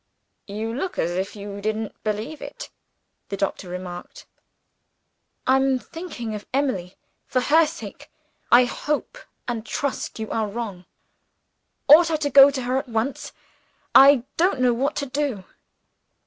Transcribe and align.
"You 0.47 0.73
look 0.73 0.97
as 0.97 1.11
if 1.11 1.35
you 1.35 1.61
didn't 1.61 1.93
believe 2.03 2.41
it," 2.41 2.71
the 3.29 3.37
doctor 3.37 3.69
remarked. 3.69 4.25
"I'm 5.45 5.77
thinking 5.77 6.33
of 6.33 6.47
Emily. 6.51 6.95
For 7.27 7.39
her 7.39 7.67
sake 7.67 8.09
I 8.51 8.65
hope 8.65 9.19
and 9.47 9.63
trust 9.63 10.17
you 10.17 10.31
are 10.31 10.47
wrong. 10.47 10.85
Ought 11.87 12.09
I 12.09 12.15
to 12.15 12.31
go 12.31 12.49
to 12.49 12.63
her 12.63 12.77
at 12.77 12.89
once? 12.89 13.31
I 13.93 14.23
don't 14.37 14.59
know 14.59 14.73
what 14.73 14.95
to 14.95 15.05
do!" 15.05 15.43